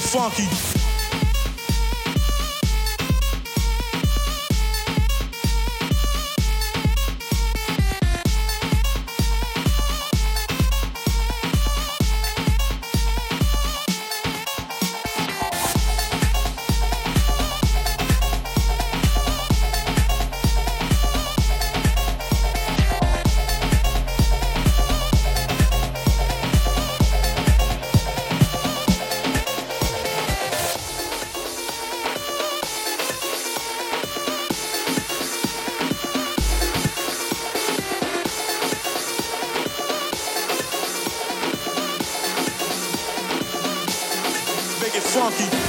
[0.00, 0.77] funky.
[45.08, 45.67] Funky.